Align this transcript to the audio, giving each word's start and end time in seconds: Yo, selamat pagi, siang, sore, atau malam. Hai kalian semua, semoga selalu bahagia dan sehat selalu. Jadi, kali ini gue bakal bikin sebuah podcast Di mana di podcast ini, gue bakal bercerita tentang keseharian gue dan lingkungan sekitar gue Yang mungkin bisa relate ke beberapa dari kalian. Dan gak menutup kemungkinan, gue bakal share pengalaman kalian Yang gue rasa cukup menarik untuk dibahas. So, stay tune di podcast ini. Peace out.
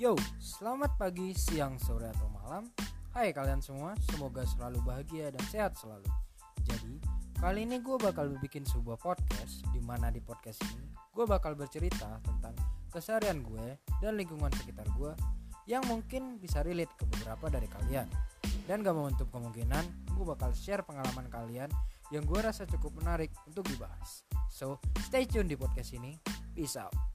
Yo, 0.00 0.16
selamat 0.40 0.96
pagi, 0.96 1.36
siang, 1.36 1.76
sore, 1.76 2.08
atau 2.08 2.24
malam. 2.32 2.64
Hai 3.12 3.36
kalian 3.36 3.60
semua, 3.60 3.92
semoga 4.08 4.48
selalu 4.48 4.80
bahagia 4.80 5.28
dan 5.28 5.44
sehat 5.52 5.76
selalu. 5.76 6.08
Jadi, 6.64 7.04
kali 7.36 7.68
ini 7.68 7.84
gue 7.84 8.00
bakal 8.00 8.32
bikin 8.40 8.64
sebuah 8.64 8.96
podcast 8.96 9.60
Di 9.68 9.76
mana 9.84 10.08
di 10.08 10.24
podcast 10.24 10.64
ini, 10.72 10.88
gue 10.88 11.28
bakal 11.28 11.52
bercerita 11.52 12.16
tentang 12.24 12.56
keseharian 12.88 13.44
gue 13.44 13.76
dan 14.00 14.16
lingkungan 14.16 14.48
sekitar 14.56 14.88
gue 14.96 15.12
Yang 15.68 15.84
mungkin 15.92 16.40
bisa 16.40 16.64
relate 16.64 16.96
ke 16.96 17.04
beberapa 17.04 17.52
dari 17.52 17.68
kalian. 17.68 18.08
Dan 18.64 18.80
gak 18.80 18.96
menutup 18.96 19.28
kemungkinan, 19.28 20.16
gue 20.16 20.24
bakal 20.24 20.56
share 20.56 20.80
pengalaman 20.80 21.28
kalian 21.28 21.68
Yang 22.08 22.24
gue 22.24 22.40
rasa 22.40 22.64
cukup 22.64 22.96
menarik 23.04 23.36
untuk 23.44 23.68
dibahas. 23.68 24.24
So, 24.48 24.80
stay 25.12 25.28
tune 25.28 25.44
di 25.44 25.60
podcast 25.60 25.92
ini. 25.92 26.16
Peace 26.56 26.80
out. 26.80 27.09